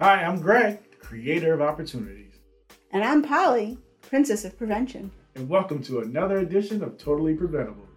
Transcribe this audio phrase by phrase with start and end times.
[0.00, 2.34] Hi, I'm Greg, creator of opportunities.
[2.92, 5.10] And I'm Polly, princess of prevention.
[5.34, 7.88] And welcome to another edition of Totally Preventable.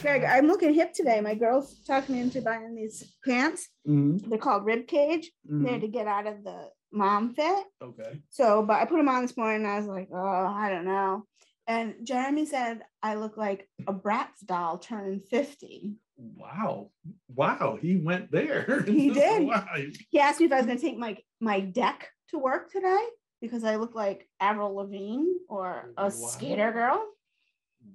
[0.00, 1.20] Greg, I'm looking hip today.
[1.20, 3.68] My girls talked me into buying these pants.
[3.86, 4.28] Mm-hmm.
[4.28, 5.30] They're called rib cage.
[5.48, 5.64] Mm-hmm.
[5.64, 7.66] They're to get out of the mom fit.
[7.80, 8.20] Okay.
[8.30, 10.86] So, but I put them on this morning and I was like, oh, I don't
[10.86, 11.22] know.
[11.68, 15.94] And Jeremy said I look like a Bratz doll turning 50.
[16.18, 16.90] Wow.
[17.34, 17.78] Wow.
[17.80, 18.82] He went there.
[18.86, 19.46] He did.
[19.46, 19.66] wow.
[20.10, 22.98] He asked me if I was going to take my, my deck to work today
[23.40, 26.08] because I look like Avril Lavigne or a Wow.
[26.10, 27.04] skater girl.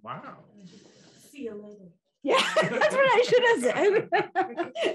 [0.02, 0.38] Wow.
[1.32, 1.92] See you later.
[2.26, 3.62] Yeah, that's what I should have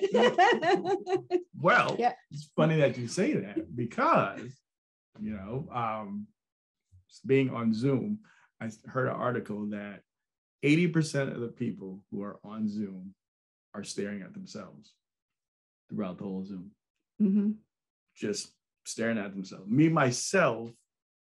[0.01, 1.38] said.
[1.60, 2.12] Well, Yeah.
[2.30, 4.48] it's funny that you say that because,
[5.20, 6.26] you know, um,
[7.26, 8.20] being on Zoom,
[8.60, 10.02] I heard an article that
[10.65, 13.15] 80% of the people who are on Zoom
[13.78, 14.92] are staring at themselves
[15.88, 16.73] throughout the whole Zoom,
[17.21, 17.57] Mhm.
[18.16, 18.52] just
[18.85, 19.70] staring at themselves.
[19.70, 20.70] Me, myself,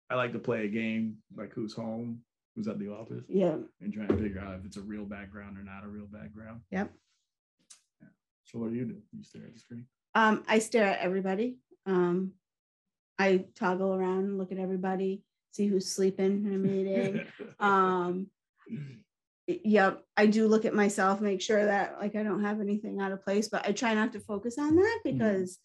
[0.10, 2.26] I like to play a game like Who's Home,
[2.56, 3.60] Who's at the Office, Yeah.
[3.80, 6.62] and try and figure out if it's a real background or not a real background.
[6.72, 6.92] Yep.
[8.46, 9.02] So, what do you do?
[9.16, 9.88] You stare at the screen?
[10.16, 11.60] Um, I stare at everybody.
[11.86, 12.34] Um,
[13.20, 17.28] I toggle around look at everybody, see who's sleeping in a meeting.
[17.60, 18.32] um,
[19.50, 23.12] yep, I do look at myself, make sure that like I don't have anything out
[23.12, 25.58] of place, but I try not to focus on that because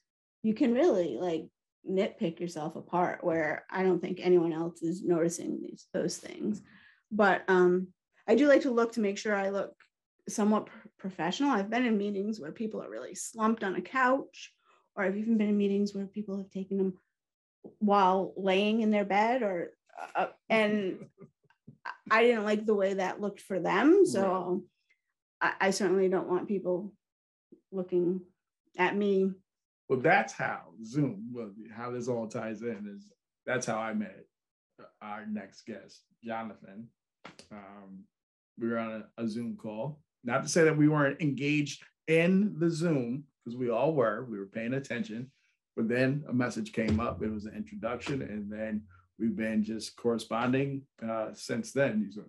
[0.43, 1.47] you can really like
[1.89, 6.63] nitpick yourself apart where I don't think anyone else is noticing these those things.
[7.11, 7.89] But um,
[8.27, 9.75] I do like to look to make sure I look
[10.29, 11.51] somewhat pr- professional.
[11.51, 14.53] I've been in meetings where people are really slumped on a couch,
[14.97, 16.95] or I've even been in meetings where people have taken them
[17.79, 19.71] while laying in their bed, or
[20.15, 21.07] uh, and
[22.11, 24.07] I- didn't like the way that looked for them.
[24.07, 24.65] So
[25.41, 26.93] I, I certainly don't want people
[27.73, 28.21] looking
[28.79, 29.31] at me.
[29.89, 33.13] Well, that's how Zoom, well, how this all ties in is
[33.47, 34.25] that's how I met
[35.03, 36.89] our next guest, Jonathan.
[37.53, 38.05] Um,
[38.59, 40.01] we were on a, a Zoom call.
[40.25, 44.39] Not to say that we weren't engaged in the Zoom, because we all were, we
[44.39, 45.31] were paying attention.
[45.77, 48.83] But then a message came up, it was an introduction, and then
[49.19, 52.05] we've been just corresponding uh, since then.
[52.05, 52.25] He's a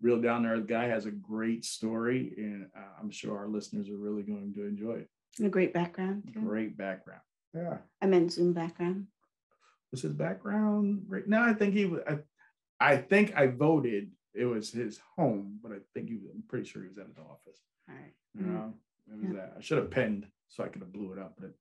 [0.00, 3.88] real down to earth guy, has a great story, and uh, I'm sure our listeners
[3.88, 5.08] are really going to enjoy it.
[5.44, 6.30] A great background.
[6.32, 6.40] too.
[6.40, 7.22] Great background.
[7.54, 7.78] Yeah.
[8.02, 9.06] I meant Zoom background.
[9.90, 11.44] was his background right now?
[11.44, 12.00] I think he was.
[12.08, 12.18] I,
[12.80, 14.10] I think I voted.
[14.34, 16.30] It was his home, but I think he was.
[16.34, 17.60] I'm pretty sure he was at his office.
[17.88, 18.12] All right.
[18.36, 18.74] You know,
[19.08, 19.54] it was that.
[19.56, 21.52] I should have penned so I could have blew it up, but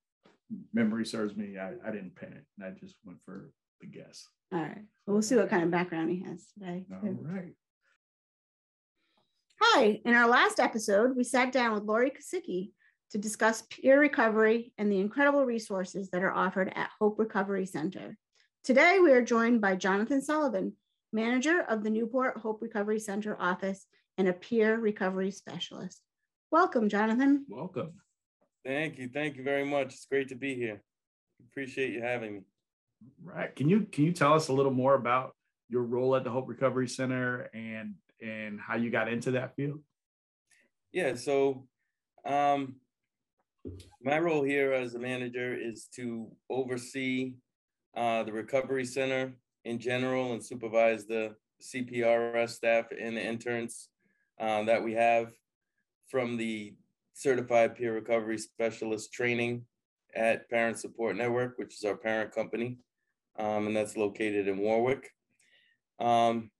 [0.74, 1.58] memory serves me.
[1.58, 3.52] I, I didn't pen it, and I just went for
[3.82, 4.28] the guess.
[4.52, 4.86] All right.
[5.06, 6.86] Well, we'll see what kind of background he has today.
[6.92, 7.18] All too.
[7.22, 7.54] right.
[9.62, 12.72] Hi, in our last episode, we sat down with Lori Kosicki
[13.12, 18.18] to discuss peer recovery and the incredible resources that are offered at Hope Recovery Center.
[18.64, 20.74] Today, we are joined by Jonathan Sullivan,
[21.12, 23.86] manager of the Newport Hope Recovery Center office
[24.18, 26.02] and a peer recovery specialist.
[26.52, 27.46] Welcome, Jonathan.
[27.50, 27.94] Welcome.
[28.66, 29.10] Thank you.
[29.14, 29.94] Thank you very much.
[29.94, 30.82] It's great to be here.
[31.52, 32.42] Appreciate you having me.
[33.24, 33.56] Right.
[33.56, 35.36] Can you can you tell us a little more about
[35.70, 39.80] your role at the Hope Recovery Center and and how you got into that field?
[40.92, 41.68] Yeah, so
[42.26, 42.76] um,
[44.02, 47.34] my role here as a manager is to oversee
[47.96, 49.34] uh, the recovery center
[49.66, 53.90] in general and supervise the CPRS staff and the interns
[54.40, 55.32] uh, that we have
[56.10, 56.76] from the
[57.14, 59.66] certified peer recovery specialist training
[60.16, 62.78] at Parent Support Network, which is our parent company,
[63.38, 65.10] um, and that's located in Warwick.
[66.00, 66.52] Um,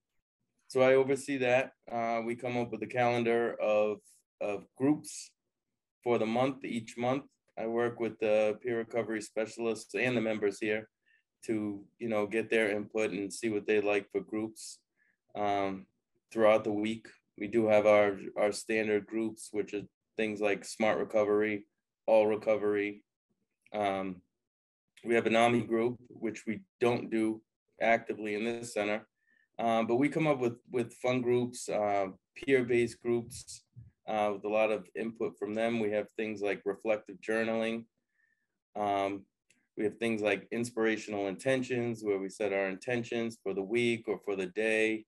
[0.68, 1.74] so I oversee that.
[1.92, 4.00] Uh, we come up with a calendar of,
[4.42, 5.30] of groups
[6.04, 7.26] for the month, each month.
[7.58, 10.90] I work with the peer recovery specialists and the members here
[11.46, 14.80] to, you know, get their input and see what they like for groups
[15.36, 15.86] um,
[16.32, 17.08] throughout the week.
[17.38, 19.84] We do have our, our standard groups, which are
[20.18, 21.68] things like smart recovery,
[22.08, 23.04] all recovery.
[23.74, 24.23] Um,
[25.06, 27.42] we have an AMI group, which we don't do
[27.82, 29.06] actively in this center.
[29.60, 33.64] Um, but we come up with with fun groups, uh, peer-based groups,
[34.08, 35.80] uh, with a lot of input from them.
[35.80, 37.86] We have things like reflective journaling.
[38.76, 39.26] Um,
[39.78, 44.20] we have things like inspirational intentions, where we set our intentions for the week or
[44.26, 45.06] for the day.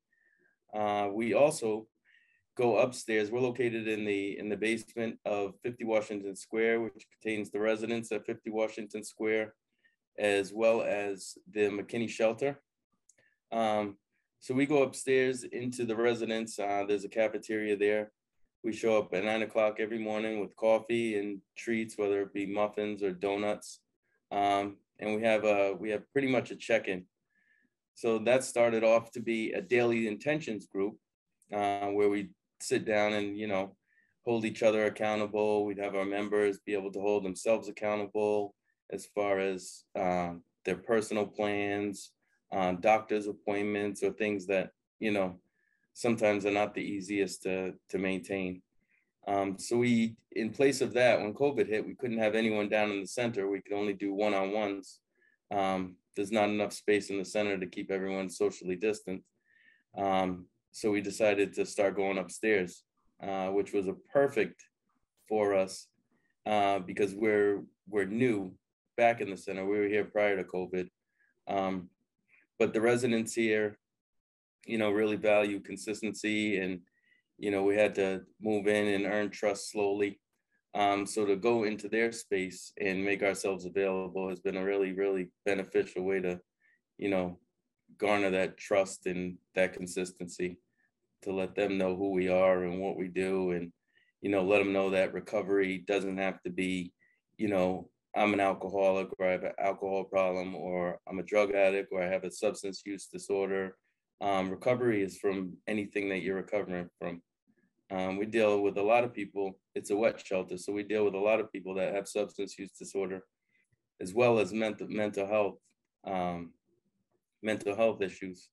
[0.73, 1.87] Uh, we also
[2.55, 3.31] go upstairs.
[3.31, 8.11] We're located in the in the basement of 50 Washington Square, which contains the residence
[8.11, 9.53] at 50 Washington Square,
[10.17, 12.59] as well as the McKinney Shelter.
[13.51, 13.97] Um,
[14.39, 16.59] so we go upstairs into the residence.
[16.59, 18.11] Uh, there's a cafeteria there.
[18.63, 22.45] We show up at nine o'clock every morning with coffee and treats, whether it be
[22.45, 23.79] muffins or donuts.
[24.31, 27.05] Um, and we have a we have pretty much a check-in.
[27.95, 30.95] So that started off to be a daily intentions group
[31.53, 32.29] uh, where we
[32.59, 33.75] sit down and you know
[34.25, 35.65] hold each other accountable.
[35.65, 38.55] We'd have our members be able to hold themselves accountable
[38.91, 42.11] as far as um, their personal plans,
[42.51, 45.35] uh, doctor's appointments, or things that you know
[45.93, 48.61] sometimes are not the easiest to to maintain.
[49.27, 52.91] Um, so we, in place of that, when COVID hit, we couldn't have anyone down
[52.91, 53.49] in the center.
[53.49, 54.99] We could only do one-on-ones.
[55.49, 59.23] Um, there's not enough space in the center to keep everyone socially distant.
[59.97, 62.83] Um, so we decided to start going upstairs,
[63.21, 64.63] uh, which was a perfect
[65.27, 65.87] for us
[66.45, 68.53] uh, because we're we're new
[68.97, 69.65] back in the center.
[69.65, 70.89] We were here prior to COVID,
[71.47, 71.89] um,
[72.59, 73.77] but the residents here,
[74.65, 76.81] you know, really value consistency, and
[77.37, 80.19] you know, we had to move in and earn trust slowly.
[80.73, 84.91] Um, so to go into their space and make ourselves available has been a really,
[84.91, 86.39] really beneficial way to,
[86.97, 87.39] you know,
[87.97, 90.57] garner that trust and that consistency
[91.21, 93.71] to let them know who we are and what we do and
[94.21, 96.91] you know let them know that recovery doesn't have to be
[97.37, 101.53] you know i'm an alcoholic or i have an alcohol problem or i'm a drug
[101.53, 103.75] addict or i have a substance use disorder
[104.21, 107.21] um, recovery is from anything that you're recovering from
[107.91, 111.05] um, we deal with a lot of people it's a wet shelter so we deal
[111.05, 113.21] with a lot of people that have substance use disorder
[114.01, 115.57] as well as mental mental health
[116.07, 116.51] um,
[117.43, 118.49] mental health issues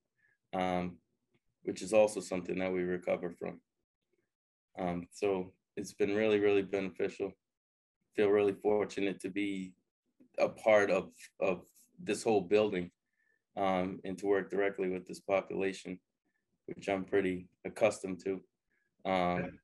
[0.55, 0.97] um,
[1.65, 3.61] which is also something that we recover from.
[4.79, 7.33] Um, so it's been really, really beneficial.
[8.17, 9.73] Feel really fortunate to be
[10.39, 11.11] a part of
[11.41, 11.63] of
[12.03, 12.91] this whole building
[13.57, 15.99] um, and to work directly with this population,
[16.67, 18.41] which I'm pretty accustomed to.
[19.05, 19.59] Um,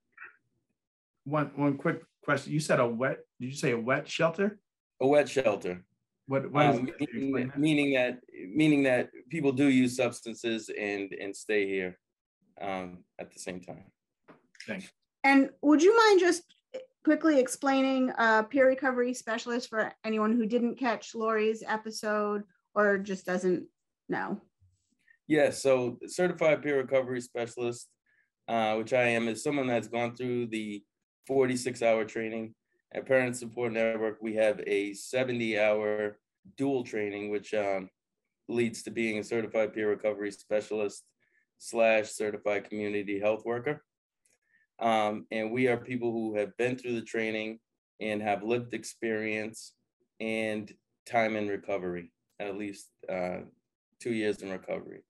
[1.25, 2.53] one one quick question.
[2.53, 3.19] You said a wet.
[3.41, 4.59] Did you say a wet shelter?
[5.01, 5.85] A wet shelter.
[6.27, 7.59] What, what um, meaning, that?
[7.59, 8.21] meaning that
[8.55, 11.99] meaning that people do use substances and and stay here
[12.61, 13.85] um, at the same time.
[14.67, 14.91] Thanks.
[15.25, 16.43] And would you mind just
[17.05, 22.43] quickly explaining uh, peer recovery specialist for anyone who didn't catch Lori's episode
[22.75, 23.67] or just doesn't
[24.09, 24.41] know?
[25.27, 27.89] Yeah, so certified peer recovery specialist,
[28.49, 30.83] uh, which I am, is someone that's gone through the
[31.27, 32.55] 46 hour training
[32.93, 36.19] at Parent Support Network, we have a 70 hour
[36.57, 37.91] dual training, which um,
[38.49, 41.05] leads to being a certified peer recovery specialist
[41.59, 43.85] slash certified community health worker.
[44.81, 47.59] Um, and we are people who have been through the training
[48.01, 49.75] and have lived experience
[50.21, 50.73] and
[51.07, 53.39] time in recovery, at least uh,
[54.01, 55.01] two years in recovery.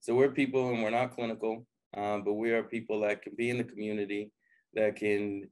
[0.00, 1.66] So we're people and we're not clinical,
[1.96, 4.30] um, but we are people that can be in the community,
[4.74, 5.48] that can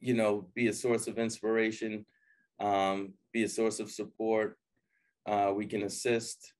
[0.00, 2.06] you know, be a source of inspiration,
[2.60, 4.58] um, be a source of support.
[5.26, 6.52] Uh, we can assist.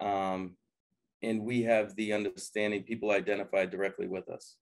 [0.00, 0.56] Um,
[1.22, 4.56] and we have the understanding people identify directly with us.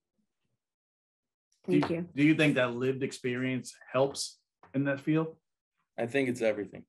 [1.65, 4.39] Thank do you, Do you think that lived experience helps
[4.73, 5.35] in that field?
[5.97, 6.83] I think it's everything.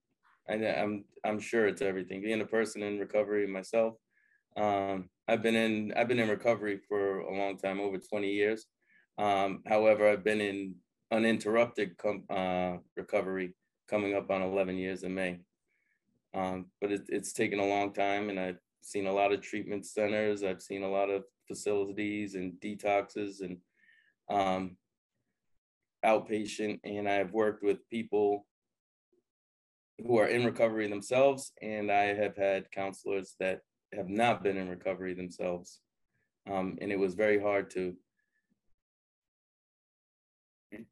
[0.49, 2.23] I, I'm I'm sure it's everything.
[2.23, 3.95] Being a person in recovery myself,
[4.57, 8.67] um, I've been in I've been in recovery for a long time, over 20 years.
[9.17, 10.75] Um, however, I've been in
[11.13, 13.55] uninterrupted com- uh, recovery
[13.89, 15.39] coming up on 11 years in May.
[16.35, 19.87] Um, but it, it's taken a long time, and I've seen a lot of treatment
[19.87, 20.43] centers.
[20.43, 23.59] I've seen a lot of facilities and detoxes and
[24.29, 24.77] um,
[26.05, 28.47] outpatient, and I've worked with people
[30.05, 33.61] who are in recovery themselves, and I have had counselors that
[33.93, 35.81] have not been in recovery themselves.
[36.51, 37.95] Um, and it was very hard to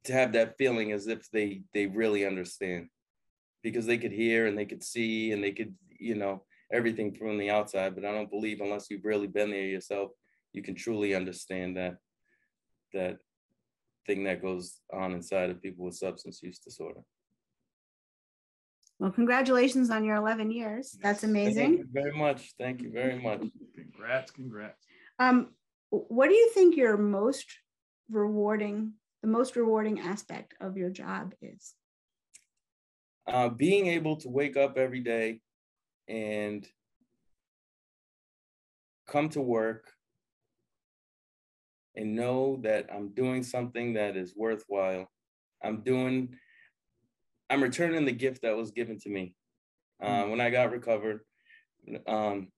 [0.04, 2.88] to have that feeling as if they they really understand
[3.62, 7.38] because they could hear and they could see and they could you know everything from
[7.38, 10.10] the outside but i don't believe unless you've really been there yourself
[10.52, 11.96] you can truly understand that
[12.92, 13.18] that
[14.06, 17.00] thing that goes on inside of people with substance use disorder.
[18.98, 20.96] Well congratulations on your 11 years.
[21.02, 22.52] That's amazing thank you very much.
[22.58, 23.44] Thank you very much.
[23.74, 24.84] Congrats congrats.
[25.18, 25.48] Um
[25.90, 27.46] what do you think your most
[28.10, 31.74] rewarding the most rewarding aspect of your job is?
[33.26, 35.40] Uh, being able to wake up every day
[36.08, 36.66] and
[39.06, 39.92] come to work
[41.96, 45.10] and know that I'm doing something that is worthwhile.
[45.62, 46.36] I'm doing,
[47.50, 49.34] I'm returning the gift that was given to me.
[50.02, 51.20] Uh, when I got recovered,
[52.06, 52.48] um,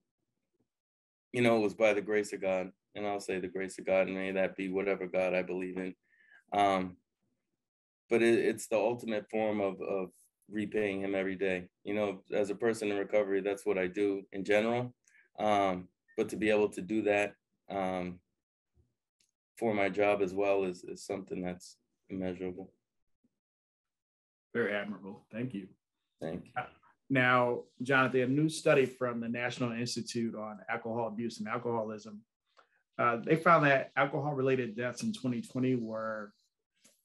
[1.33, 2.71] you know, it was by the grace of God.
[2.95, 5.77] and I'll say the grace of God, and may that be whatever God I believe
[5.77, 5.95] in.
[6.53, 6.97] Um,
[8.09, 10.11] but it, it's the ultimate form of of
[10.51, 11.69] repaying Him every day.
[11.83, 14.95] You know, as a person in recovery, that's what I do in general.
[15.39, 17.35] Um, but to be able to do that
[17.69, 18.21] um,
[19.59, 21.77] for my job as well is is something that's
[22.09, 22.73] immeasurable.
[24.53, 25.27] Very admirable.
[25.33, 25.69] Thank you.
[26.21, 26.63] Thank you.
[27.11, 32.21] Now, Jonathan, a new study from the National Institute on Alcohol Abuse and Alcoholism,
[32.99, 36.33] uh, they found that alcohol-related deaths in 2020 were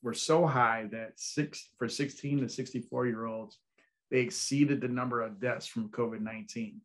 [0.02, 3.58] were so high that six for 16 to 64 year olds,
[4.10, 6.76] they exceeded the number of deaths from COVID-19.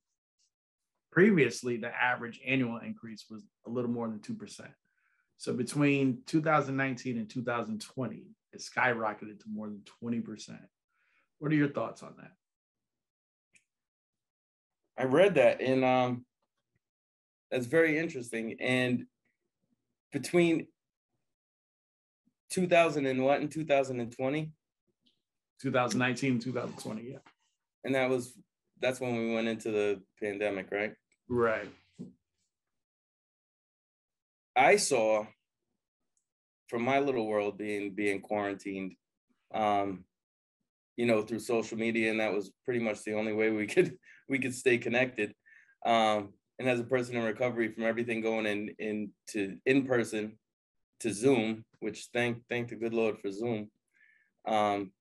[1.12, 4.66] Previously, the average annual increase was a little more than 2%.
[5.38, 8.22] So between 2019 and 2020,
[8.52, 10.58] it skyrocketed to more than 20%.
[11.38, 12.32] What are your thoughts on that?
[14.96, 16.24] I read that and um
[17.50, 18.56] that's very interesting.
[18.60, 19.06] And
[20.12, 20.66] between
[22.50, 24.52] 2000 and what in 2020?
[25.60, 27.18] 2019, 2020, yeah.
[27.84, 28.34] And that was
[28.80, 30.94] that's when we went into the pandemic, right?
[31.28, 31.68] Right.
[34.56, 35.26] I saw
[36.68, 38.94] from my little world being being quarantined,
[39.54, 40.04] um,
[40.96, 43.96] you know, through social media, and that was pretty much the only way we could
[44.28, 45.34] we could stay connected.
[45.84, 50.38] Um, and as a person in recovery from everything going in into in person
[51.00, 53.70] to Zoom, which thank thank the good Lord for Zoom,
[54.46, 54.92] um,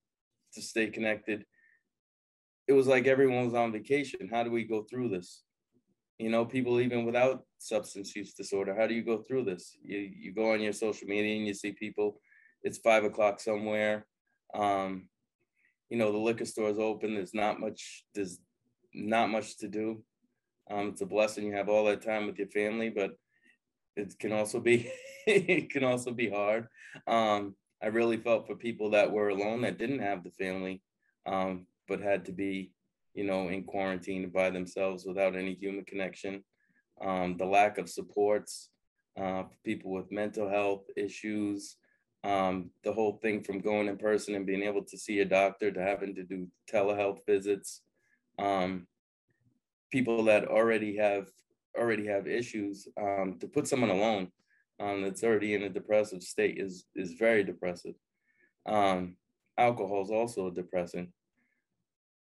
[0.53, 1.45] to stay connected.
[2.67, 4.29] It was like everyone was on vacation.
[4.31, 5.43] How do we go through this?
[6.19, 9.77] You know, people even without substance use disorder, how do you go through this?
[9.81, 12.19] You you go on your social media and you see people.
[12.61, 14.05] It's five o'clock somewhere.
[14.53, 15.09] Um,
[15.89, 17.15] you know, the liquor store is open.
[17.15, 18.05] There's not much.
[18.13, 18.39] There's
[18.93, 20.03] not much to do.
[20.69, 23.11] Um, it's a blessing you have all that time with your family, but
[23.95, 24.91] it can also be
[25.27, 26.67] it can also be hard.
[27.07, 30.81] Um, I really felt for people that were alone that didn't have the family,
[31.25, 32.71] um, but had to be,
[33.13, 36.43] you know, in quarantine by themselves without any human connection.
[37.01, 38.69] Um, the lack of supports
[39.17, 41.77] uh, for people with mental health issues,
[42.23, 45.71] um, the whole thing from going in person and being able to see a doctor
[45.71, 47.81] to having to do telehealth visits
[48.39, 48.87] um,
[49.91, 51.27] people that already have
[51.77, 54.31] already have issues um, to put someone alone
[54.79, 57.95] um, that's already in a depressive state is is very depressive.
[58.65, 59.17] Um,
[59.57, 61.11] alcohol is also depressing.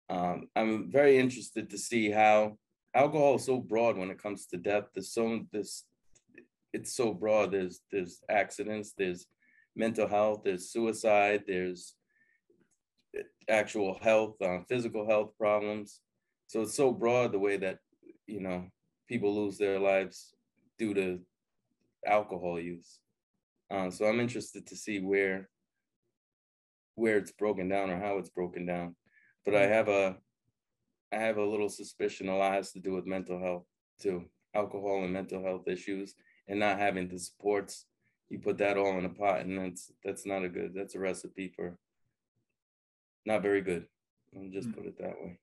[0.10, 2.58] Um, I'm very interested to see how
[2.94, 4.86] alcohol is so broad when it comes to death.
[4.94, 5.86] There's so this
[6.74, 7.52] it's so broad.
[7.52, 8.94] There's there's accidents.
[8.98, 9.26] There's
[9.76, 10.42] mental health.
[10.44, 11.44] There's suicide.
[11.48, 11.96] There's
[13.50, 16.02] actual health, uh, physical health problems.
[16.48, 17.80] So it's so broad the way that
[18.26, 18.68] you know
[19.08, 20.34] people lose their lives
[20.78, 21.20] due to
[22.06, 23.00] alcohol use.
[23.70, 25.50] Um, so I'm interested to see where
[26.96, 28.96] where it's broken down or how it's broken down.
[29.48, 30.18] But I have a
[31.14, 33.64] I have a little suspicion a lot has to do with mental health
[33.98, 36.16] too, alcohol and mental health issues,
[36.50, 37.86] and not having the supports.
[38.30, 40.74] You put that all in a pot, and that's that's not a good.
[40.76, 41.78] That's a recipe for
[43.26, 43.86] not very good.
[44.36, 45.40] I'll just put it that way.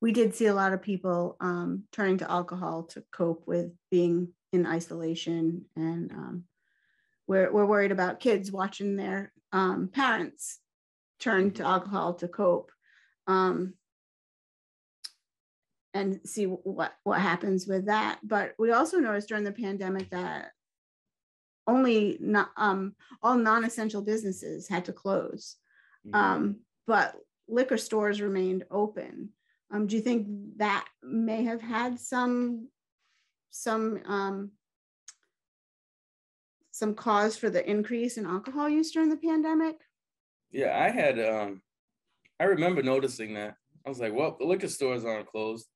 [0.00, 4.30] We did see a lot of people um, turning to alcohol to cope with being
[4.52, 6.44] in isolation, and um,
[7.28, 10.58] we're we're worried about kids watching their um, parents
[11.20, 12.72] turn to alcohol to cope,
[13.28, 13.74] um,
[15.94, 18.18] and see what what happens with that.
[18.22, 20.52] But we also noticed during the pandemic that
[21.66, 25.56] only not um, all non-essential businesses had to close.
[26.06, 26.16] Mm-hmm.
[26.16, 26.56] Um,
[26.86, 27.14] but
[27.46, 29.30] liquor stores remained open.
[29.70, 32.68] Um, do you think that may have had some
[33.50, 34.52] some um,
[36.70, 39.76] some cause for the increase in alcohol use during the pandemic?
[40.50, 41.60] Yeah, I had um,
[42.40, 43.54] I remember noticing that.
[43.86, 45.66] I was like, well, the liquor stores aren't closed.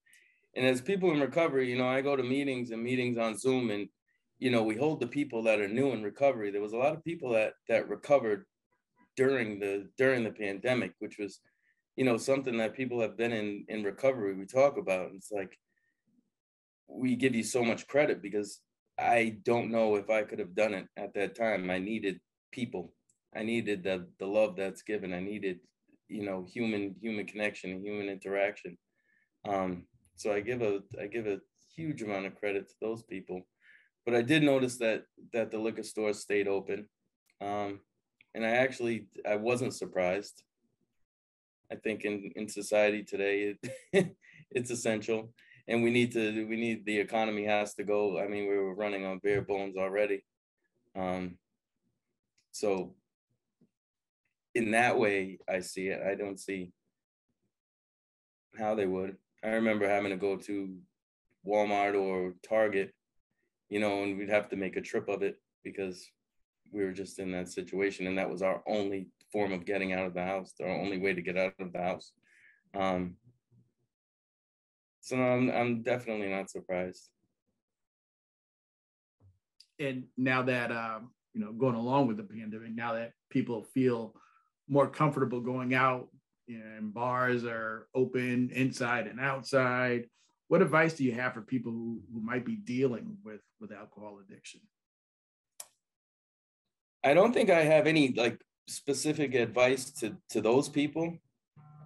[0.54, 3.70] And as people in recovery, you know, I go to meetings and meetings on Zoom
[3.70, 3.88] and
[4.42, 6.50] you know, we hold the people that are new in recovery.
[6.50, 8.44] There was a lot of people that that recovered
[9.16, 11.38] during the during the pandemic, which was,
[11.94, 14.34] you know, something that people have been in in recovery.
[14.34, 15.10] We talk about.
[15.10, 15.56] And it's like
[16.88, 18.58] we give you so much credit because
[18.98, 21.70] I don't know if I could have done it at that time.
[21.70, 22.18] I needed
[22.50, 22.94] people.
[23.32, 25.14] I needed the the love that's given.
[25.14, 25.60] I needed,
[26.08, 28.76] you know, human human connection and human interaction.
[29.48, 29.84] Um,
[30.16, 31.40] so I give a I give a
[31.74, 33.42] huge amount of credit to those people.
[34.04, 36.88] But I did notice that that the liquor stores stayed open.
[37.40, 37.80] Um,
[38.34, 40.42] and I actually I wasn't surprised.
[41.70, 43.56] I think in in society today
[43.92, 44.16] it,
[44.50, 45.32] it's essential.
[45.68, 48.18] and we need to we need the economy has to go.
[48.18, 50.24] I mean, we were running on bare bones already.
[50.94, 51.38] Um,
[52.52, 52.94] so
[54.54, 56.02] in that way, I see it.
[56.02, 56.72] I don't see
[58.58, 59.16] how they would.
[59.42, 60.76] I remember having to go to
[61.46, 62.94] Walmart or Target,
[63.68, 66.06] you know, and we'd have to make a trip of it because
[66.70, 70.06] we were just in that situation, and that was our only form of getting out
[70.06, 72.12] of the house, our only way to get out of the house.
[72.74, 73.16] Um,
[75.00, 77.08] so I'm I'm definitely not surprised.
[79.78, 84.14] And now that um, you know, going along with the pandemic, now that people feel
[84.68, 86.08] more comfortable going out
[86.48, 90.06] and bars are open inside and outside,
[90.48, 94.18] what advice do you have for people who, who might be dealing with with alcohol
[94.20, 94.60] addiction?
[97.04, 101.16] I don't think I have any like specific advice to to those people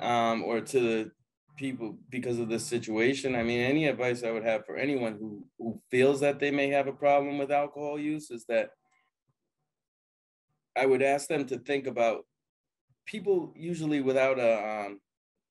[0.01, 1.11] um, or to the
[1.57, 3.35] people because of this situation.
[3.35, 6.69] I mean, any advice I would have for anyone who who feels that they may
[6.71, 8.71] have a problem with alcohol use is that
[10.77, 12.27] I would ask them to think about
[13.07, 15.01] people usually without a um,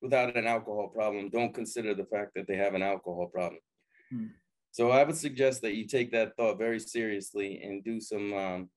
[0.02, 3.60] without an alcohol problem don't consider the fact that they have an alcohol problem.
[4.10, 4.26] Hmm.
[4.72, 8.70] So I would suggest that you take that thought very seriously and do some um,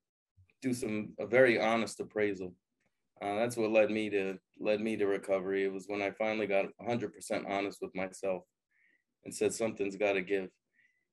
[0.61, 2.53] do some a very honest appraisal
[3.21, 5.65] uh, that's what led me to led me to recovery.
[5.65, 8.43] It was when I finally got 100% honest with myself
[9.25, 10.49] and said something's got to give,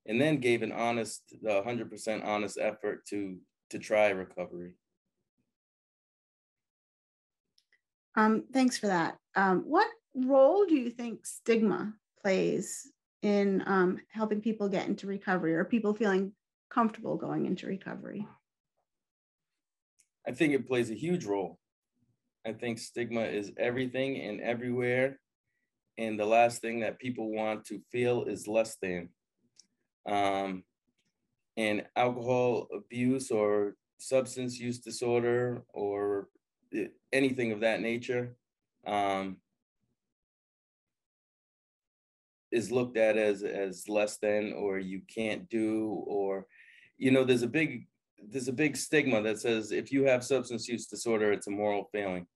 [0.07, 3.39] and then gave an honest, 100% honest effort to
[3.71, 4.75] to try recovery.
[8.17, 9.19] Um, thanks for that.
[9.35, 11.93] Um, what role do you think stigma
[12.23, 12.91] plays
[13.23, 16.33] in um, helping people get into recovery or people feeling
[16.71, 18.27] comfortable going into recovery?
[20.27, 21.59] I think it plays a huge role.
[22.47, 25.19] I think stigma is everything and everywhere.
[25.99, 29.09] And the last thing that people want to feel is less than.
[30.07, 30.63] Um,
[31.57, 36.29] and alcohol abuse or substance use disorder or
[37.13, 38.37] anything of that nature
[38.87, 39.37] um,
[42.51, 46.47] is looked at as as less than or you can't do or
[46.99, 47.87] you know there's a big
[48.29, 51.89] there's a big stigma that says if you have substance use disorder it's a moral
[51.93, 52.27] failing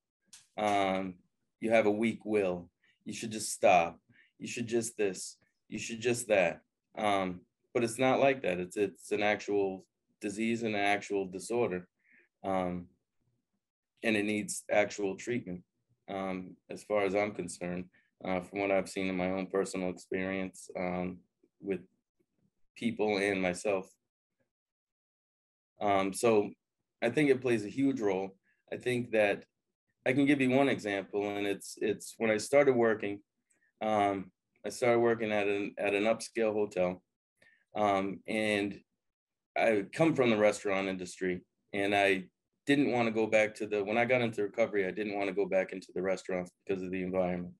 [0.60, 1.14] um,
[1.60, 2.68] you have a weak will.
[3.04, 3.98] You should just stop.
[4.38, 5.36] You should just this.
[5.68, 6.60] You should just that.
[6.96, 7.40] Um,
[7.72, 8.58] but it's not like that.
[8.58, 9.84] It's it's an actual
[10.20, 11.88] disease and an actual disorder,
[12.44, 12.86] um,
[14.02, 15.62] and it needs actual treatment.
[16.08, 17.84] Um, as far as I'm concerned,
[18.24, 21.18] uh, from what I've seen in my own personal experience um,
[21.60, 21.80] with
[22.76, 23.88] people and myself.
[25.80, 26.50] Um, so
[27.02, 28.36] I think it plays a huge role.
[28.72, 29.44] I think that
[30.06, 33.20] I can give you one example, and it's it's when I started working.
[33.82, 34.30] Um,
[34.64, 37.02] I started working at an at an upscale hotel,
[37.74, 38.80] um, and
[39.56, 42.24] I come from the restaurant industry, and I
[42.70, 44.86] didn't want to go back to the when I got into recovery.
[44.86, 47.54] I didn't want to go back into the restaurants because of the environment.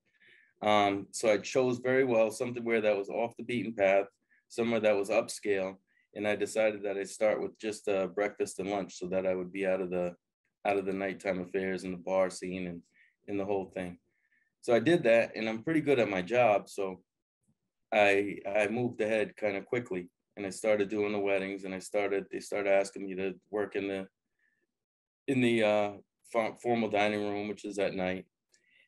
[0.62, 4.06] Um, so I chose very well something where that was off the beaten path,
[4.48, 5.74] somewhere that was upscale,
[6.14, 9.34] and I decided that I'd start with just uh, breakfast and lunch so that I
[9.34, 10.14] would be out of the
[10.64, 12.80] out of the nighttime affairs and the bar scene and
[13.26, 13.98] and the whole thing.
[14.60, 16.68] So I did that, and I'm pretty good at my job.
[16.68, 17.02] So
[17.92, 21.80] I I moved ahead kind of quickly, and I started doing the weddings, and I
[21.80, 24.06] started they started asking me to work in the
[25.30, 25.90] in the uh,
[26.60, 28.24] formal dining room, which is at night.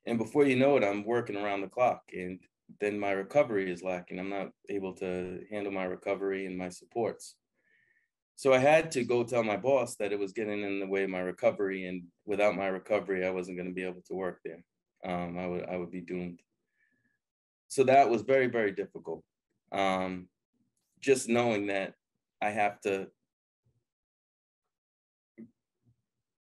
[0.07, 2.41] And before you know it, I'm working around the clock, and
[2.81, 4.19] then my recovery is lacking.
[4.19, 7.37] I'm not able to handle my recovery and my supports.
[8.35, 11.05] So I had to go tell my boss that it was getting in the way
[11.05, 14.41] of my recovery, and without my recovery, I wasn't going to be able to work
[14.45, 14.65] there.
[15.05, 16.41] Um, I would I would be doomed.
[17.69, 19.23] So that was very very difficult.
[19.71, 20.29] Um,
[21.01, 21.95] just knowing that
[22.41, 23.09] I have to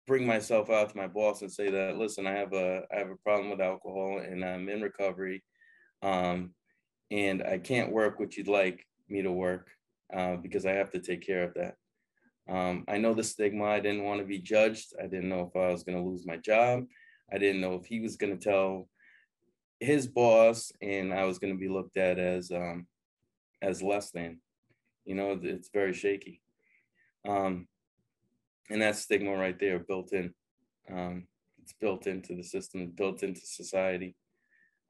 [0.08, 3.10] bring myself out to my boss and say that listen, I have a I have
[3.10, 5.44] a problem with alcohol and I'm in recovery,
[6.02, 6.54] um,
[7.10, 9.68] and I can't work what you'd like me to work
[10.12, 11.76] uh, because I have to take care of that.
[12.48, 13.66] Um, I know the stigma.
[13.66, 14.94] I didn't want to be judged.
[14.98, 16.86] I didn't know if I was going to lose my job.
[17.30, 18.88] I didn't know if he was going to tell
[19.78, 22.86] his boss, and I was going to be looked at as um,
[23.60, 24.40] as less than.
[25.04, 26.40] You know, it's very shaky,
[27.26, 27.66] um,
[28.70, 30.32] and that stigma right there built in.
[30.90, 31.26] Um,
[31.62, 34.16] it's built into the system, built into society.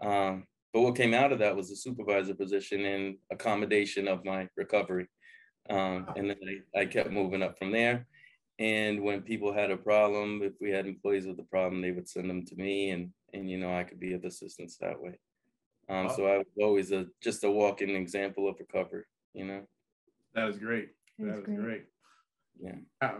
[0.00, 4.48] Um, but what came out of that was a supervisor position and accommodation of my
[4.56, 5.08] recovery.
[5.70, 6.38] Um, and then
[6.74, 8.06] I, I kept moving up from there.
[8.58, 12.08] And when people had a problem, if we had employees with a problem, they would
[12.08, 15.18] send them to me, and and you know I could be of assistance that way.
[15.88, 19.62] Um, so I was always a just a walking example of recovery, you know.
[20.34, 20.88] that was great.
[21.18, 21.60] That That is is great.
[21.60, 21.84] great.
[22.60, 23.10] Yeah.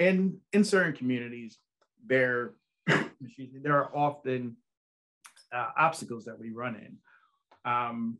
[0.00, 1.58] Um, in in certain communities,
[2.06, 2.54] there
[2.86, 4.56] there are often
[5.52, 7.70] uh, obstacles that we run in.
[7.70, 8.18] Um,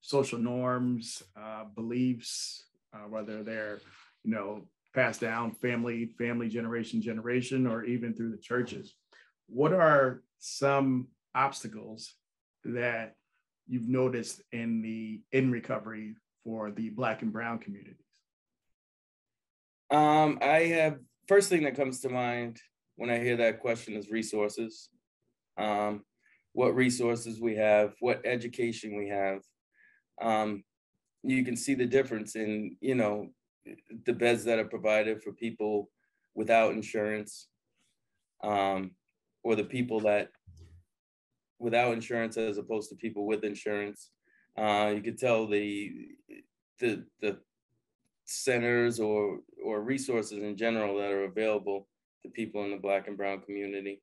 [0.00, 3.78] social norms, uh, beliefs, uh, whether they're
[4.24, 4.62] you know
[4.94, 8.94] passed down family family generation generation or even through the churches.
[9.48, 12.14] What are some obstacles
[12.64, 13.14] that
[13.66, 17.96] you've noticed in the in recovery for the black and brown communities?
[19.90, 22.60] Um, I have first thing that comes to mind
[22.96, 24.88] when I hear that question is resources.
[25.58, 26.02] Um,
[26.52, 29.40] what resources we have, what education we have.
[30.20, 30.64] Um,
[31.22, 33.28] you can see the difference in, you know,
[34.04, 35.88] the beds that are provided for people
[36.34, 37.48] without insurance,
[38.42, 38.92] um,
[39.44, 40.28] or the people that
[41.58, 44.10] without insurance as opposed to people with insurance.
[44.58, 45.92] Uh, you could tell the
[46.80, 47.38] the the
[48.24, 51.88] centers or or resources in general that are available
[52.22, 54.00] to people in the black and brown community.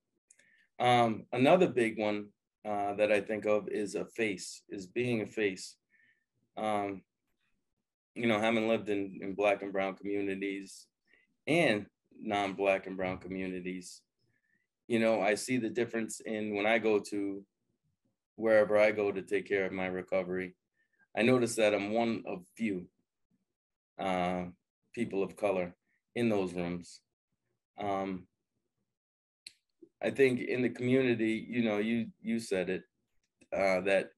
[0.79, 2.27] Um, another big one
[2.67, 5.75] uh, that I think of is a face, is being a face.
[6.57, 7.01] Um,
[8.15, 10.87] you know, having lived in, in black and brown communities
[11.47, 11.85] and
[12.21, 14.01] non-black and brown communities,
[14.87, 17.43] you know, I see the difference in when I go to
[18.35, 20.55] wherever I go to take care of my recovery.
[21.15, 22.87] I notice that I'm one of few
[23.99, 24.45] uh,
[24.93, 25.75] people of color
[26.15, 27.01] in those rooms.
[27.79, 28.27] Um,
[30.01, 32.83] I think in the community, you know, you you said it
[33.55, 34.09] uh, that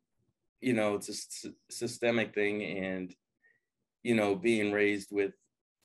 [0.60, 3.14] you know it's a s- systemic thing, and
[4.04, 5.34] you know, being raised with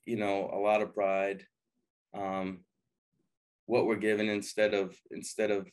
[0.04, 1.46] you know a lot of pride,
[2.14, 2.60] um,
[3.66, 5.66] what we're given instead of instead of.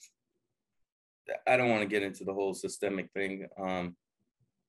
[1.47, 3.47] I don't want to get into the whole systemic thing.
[3.57, 3.95] Um,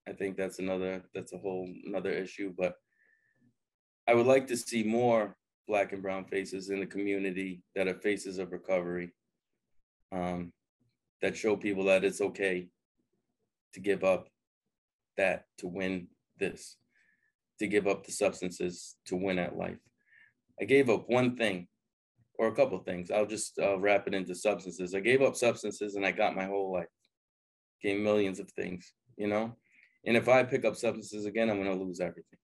[0.08, 2.74] I think that's another that's a whole another issue, but
[4.06, 5.36] I would like to see more
[5.66, 9.12] black and brown faces in the community that are faces of recovery.
[10.12, 10.52] Um,
[11.22, 12.68] that show people that it's okay
[13.72, 14.28] to give up
[15.16, 16.76] that to win this,
[17.58, 19.78] to give up the substances to win at life.
[20.60, 21.66] I gave up one thing
[22.38, 23.10] or a couple things.
[23.10, 24.94] I'll just uh, wrap it into substances.
[24.94, 26.88] I gave up substances and I got my whole life,
[27.82, 29.56] gained millions of things, you know?
[30.04, 32.38] And if I pick up substances again, I'm going to lose everything.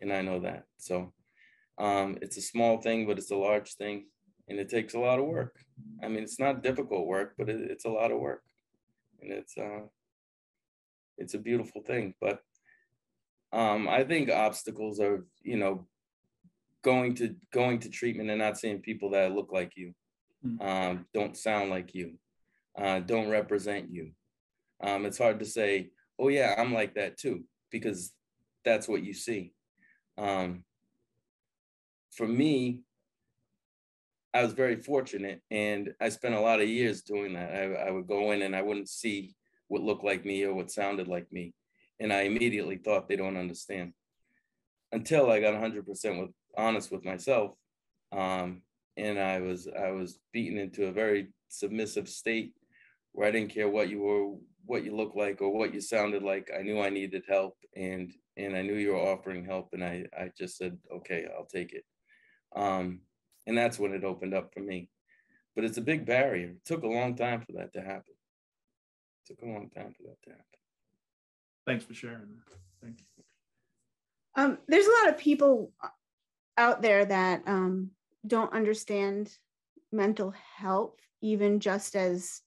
[0.00, 0.64] And I know that.
[0.78, 1.12] So
[1.78, 4.06] um, it's a small thing, but it's a large thing.
[4.48, 5.56] And it takes a lot of work.
[6.02, 8.42] I mean, it's not difficult work, but it, it's a lot of work.
[9.20, 9.82] And it's uh,
[11.18, 12.14] it's a beautiful thing.
[12.20, 12.40] But
[13.52, 15.86] um, I think obstacles are, you know,
[16.82, 19.94] going to going to treatment and not seeing people that look like you,
[20.42, 20.62] Mm.
[20.62, 22.14] um, don't sound like you,
[22.78, 24.12] uh, don't represent you.
[24.82, 28.14] Um, it's hard to say, oh yeah, I'm like that too, because
[28.64, 29.52] that's what you see.
[30.18, 30.64] Um,
[32.12, 32.80] for me,
[34.32, 37.52] I was very fortunate and I spent a lot of years doing that.
[37.52, 39.34] I, I would go in and I wouldn't see
[39.68, 41.54] what looked like me or what sounded like me.
[41.98, 43.92] And I immediately thought they don't understand
[44.92, 47.52] until I got 100% with honest with myself.
[48.12, 48.62] Um,
[48.96, 52.52] and I was I was beaten into a very submissive state
[53.12, 56.22] where I didn't care what you were, what you looked like, or what you sounded
[56.22, 56.50] like.
[56.56, 60.06] I knew I needed help, and and I knew you were offering help, and I
[60.16, 61.84] I just said, okay, I'll take it.
[62.54, 63.00] Um,
[63.46, 64.90] and that's when it opened up for me.
[65.54, 66.50] But it's a big barrier.
[66.50, 68.14] It took a long time for that to happen.
[69.24, 70.44] It took a long time for that to happen.
[71.66, 72.38] Thanks for sharing.
[72.82, 73.24] Thank you.
[74.36, 75.72] Um, there's a lot of people
[76.56, 77.90] out there that um,
[78.26, 79.36] don't understand
[79.92, 82.42] mental health, even just as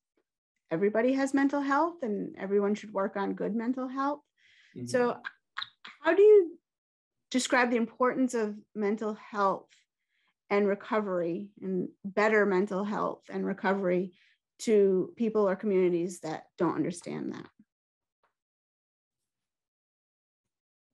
[0.74, 4.22] everybody has mental health and everyone should work on good mental health.
[4.86, 5.18] So,
[6.02, 6.58] how do you
[7.30, 9.70] describe the importance of mental health
[10.50, 14.14] and recovery and better mental health and recovery
[14.60, 17.48] to people or communities that don't understand that?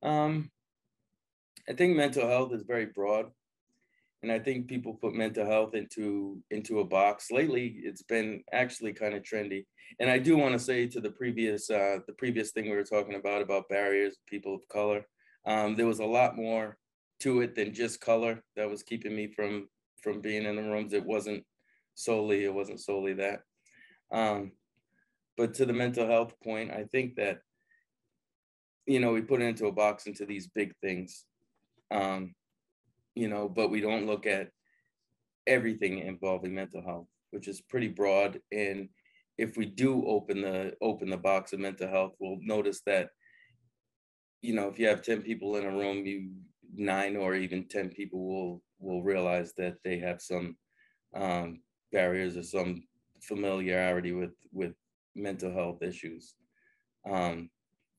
[0.06, 0.50] Um,
[1.68, 3.30] I think mental health is very broad,
[4.22, 7.30] and I think people put mental health into into a box.
[7.30, 9.64] Lately, it's been actually kind of trendy.
[9.98, 12.84] And I do want to say to the previous uh, the previous thing we were
[12.84, 15.06] talking about about barriers, people of color.
[15.46, 16.76] Um, there was a lot more
[17.20, 19.68] to it than just color that was keeping me from
[20.02, 20.92] from being in the rooms.
[20.92, 21.44] It wasn't
[21.94, 23.40] solely it wasn't solely that.
[24.12, 24.52] Um,
[25.36, 27.38] but to the mental health point, I think that
[28.84, 31.24] you know we put it into a box into these big things
[31.90, 32.34] um,
[33.14, 34.50] you know, but we don't look at
[35.46, 38.40] everything involving mental health, which is pretty broad.
[38.52, 38.88] And
[39.38, 43.10] if we do open the open the box of mental health, we'll notice that,
[44.42, 46.30] you know, if you have 10 people in a room, you
[46.74, 50.56] nine or even 10 people will will realize that they have some
[51.14, 51.60] um,
[51.92, 52.84] barriers or some
[53.22, 54.74] familiarity with with
[55.14, 56.34] mental health issues.
[57.08, 57.50] Um,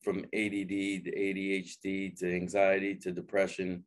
[0.01, 3.83] from ADD to ADHD to anxiety to depression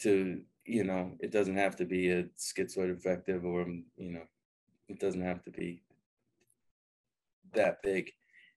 [0.00, 4.24] to you know it doesn't have to be a schizoaffective or you know
[4.88, 5.82] it doesn't have to be
[7.54, 8.10] that big.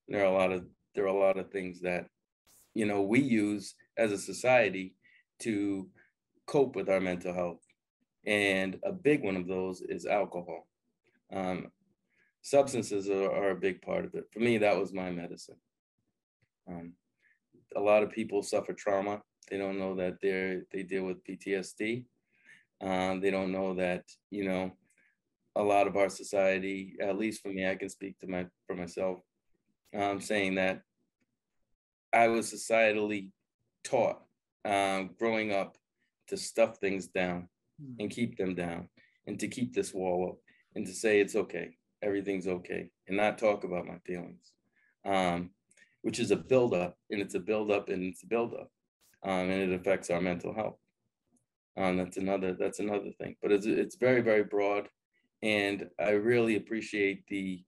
[0.07, 2.07] And there are a lot of there are a lot of things that
[2.73, 4.95] you know we use as a society
[5.39, 5.87] to
[6.47, 7.61] cope with our mental health,
[8.25, 10.67] and a big one of those is alcohol.
[11.33, 11.71] Um,
[12.41, 14.25] substances are, are, a big part of it.
[14.33, 15.55] For me, that was my medicine.
[16.67, 16.93] Um,
[17.75, 19.21] a lot of people suffer trauma.
[19.51, 22.05] They don't know that they're they deal with PTSD.
[22.81, 24.71] Um, they don't know that you know
[25.57, 28.75] a lot of our society, at least for me, I can speak to my for
[28.75, 29.19] myself,
[29.93, 30.81] um, saying that
[32.13, 33.31] I was societally
[33.83, 34.21] taught
[34.63, 35.77] um, growing up
[36.27, 37.49] to stuff things down
[37.99, 38.15] and hmm.
[38.15, 38.87] keep them down
[39.27, 40.37] and to keep this wall up
[40.75, 44.53] and to say it's okay, everything's okay, and not talk about my feelings,
[45.05, 45.49] um,
[46.03, 48.71] which is a buildup and it's a buildup and it's a buildup,
[49.23, 50.77] um, and it affects our mental health.
[51.77, 54.89] Um, that's another that's another thing, but it's it's very very broad
[55.43, 57.63] and I really appreciate the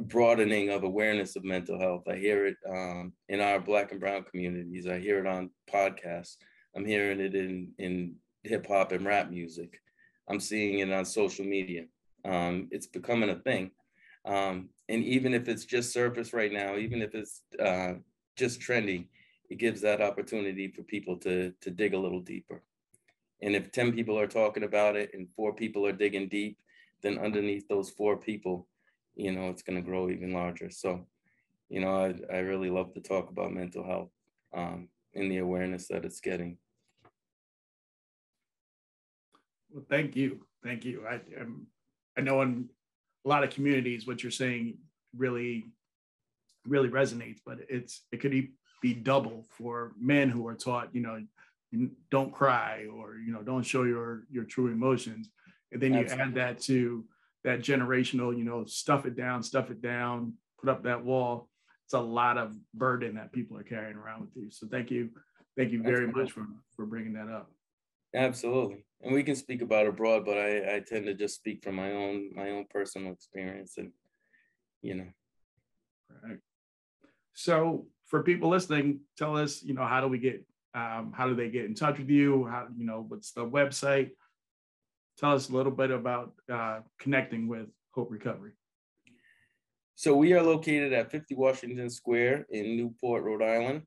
[0.00, 2.04] broadening of awareness of mental health.
[2.08, 4.86] I hear it um, in our Black and Brown communities.
[4.86, 6.36] I hear it on podcasts.
[6.76, 9.80] I'm hearing it in in hip hop and rap music.
[10.28, 11.84] I'm seeing it on social media.
[12.24, 13.70] Um, it's becoming a thing.
[14.24, 17.94] Um, and even if it's just surface right now, even if it's uh,
[18.36, 19.06] just trendy,
[19.48, 22.62] it gives that opportunity for people to to dig a little deeper.
[23.40, 26.58] And if 10 people are talking about it and four people are digging deep,
[27.02, 28.66] then underneath those four people,
[29.14, 30.70] you know, it's going to grow even larger.
[30.70, 31.06] So,
[31.68, 34.10] you know, I, I really love to talk about mental health
[34.52, 36.58] um, and the awareness that it's getting.
[39.70, 40.40] Well, thank you.
[40.64, 41.04] Thank you.
[41.08, 41.66] I, I'm,
[42.16, 42.68] I know in
[43.24, 44.78] a lot of communities, what you're saying
[45.16, 45.66] really,
[46.66, 48.50] really resonates, but it's, it could be
[48.82, 51.20] double for men who are taught, you know,
[52.10, 55.30] don't cry or, you know, don't show your, your true emotions
[55.72, 57.04] and then you add that to
[57.44, 61.48] that generational, you know, stuff it down, stuff it down, put up that wall.
[61.84, 64.50] It's a lot of burden that people are carrying around with you.
[64.50, 65.10] So thank you,
[65.56, 66.22] thank you very Absolutely.
[66.22, 67.50] much for for bringing that up.
[68.14, 71.76] Absolutely, and we can speak about abroad, but I I tend to just speak from
[71.76, 73.92] my own my own personal experience, and
[74.82, 75.08] you know.
[76.22, 76.38] Right.
[77.34, 80.44] So for people listening, tell us, you know, how do we get,
[80.74, 82.46] um, how do they get in touch with you?
[82.46, 84.10] How, you know, what's the website?
[85.18, 88.52] tell us a little bit about uh, connecting with Hope Recovery.
[89.96, 93.82] So we are located at 50 Washington Square in Newport, Rhode Island.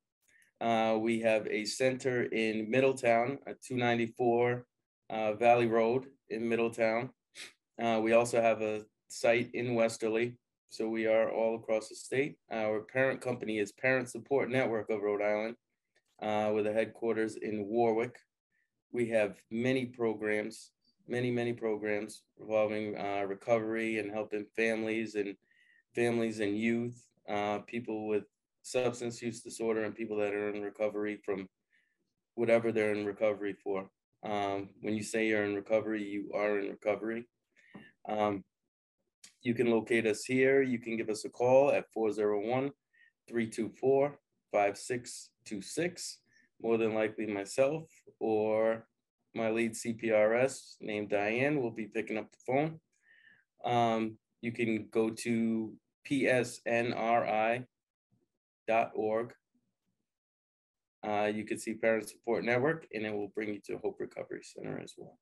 [0.59, 4.65] Uh, we have a center in Middletown at 294
[5.09, 7.09] uh, Valley Road in Middletown.
[7.81, 10.37] Uh, we also have a site in Westerly.
[10.71, 12.37] So we are all across the state.
[12.51, 15.55] Our parent company is Parent Support Network of Rhode Island
[16.21, 18.15] uh, with a headquarters in Warwick.
[18.91, 20.71] We have many programs
[21.07, 25.35] many, many programs involving uh, recovery and helping families and
[25.93, 28.23] families and youth, uh, people with
[28.63, 31.49] substance use disorder, and people that are in recovery from
[32.35, 33.89] whatever they're in recovery for.
[34.23, 37.25] Um, when you say you're in recovery, you are in recovery.
[38.07, 38.43] Um,
[39.43, 40.61] you can locate us here.
[40.61, 42.71] You can give us a call at 401
[43.27, 44.19] 324
[44.51, 46.17] 5626.
[46.61, 48.85] More than likely, myself or
[49.33, 52.79] my lead CPRS named Diane will be picking up the phone.
[53.63, 55.73] Um, you can go to
[56.07, 57.65] psnri.org.
[61.03, 64.41] Uh, you can see Parent Support Network, and it will bring you to Hope Recovery
[64.43, 65.17] Center as well.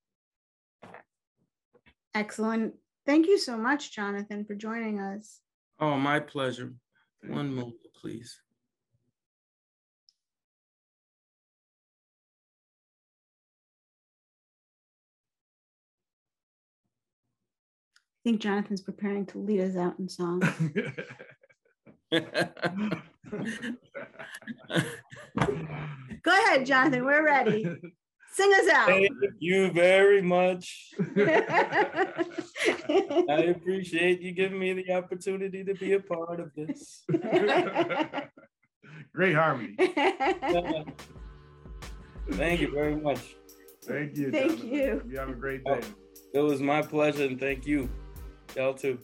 [2.13, 2.73] Excellent.
[3.05, 5.39] Thank you so much, Jonathan, for joining us.
[5.79, 6.73] Oh, my pleasure.
[7.27, 8.39] One moment, please.
[18.19, 20.41] I think Jonathan's preparing to lead us out in song.
[22.12, 22.21] Go
[26.27, 27.05] ahead, Jonathan.
[27.05, 27.65] We're ready.
[28.39, 28.88] Sing us out.
[28.88, 30.93] Thank you very much.
[31.17, 32.23] I
[33.54, 37.04] appreciate you giving me the opportunity to be a part of this.
[39.13, 39.75] Great harmony.
[42.32, 43.36] Thank you very much.
[43.84, 44.32] Thank you.
[44.32, 44.69] Thank Jonathan.
[44.69, 45.04] you.
[45.10, 45.88] You have a great oh, day.
[46.34, 47.89] It was my pleasure and thank you.
[48.56, 48.99] Y'all too.